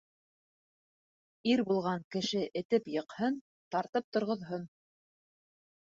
[1.51, 3.39] Ир булған кеше этеп йыҡһын,
[3.77, 4.69] тартып торғоҙһон.